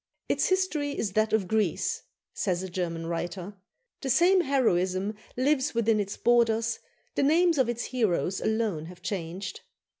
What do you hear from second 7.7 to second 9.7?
heroes alone have changed."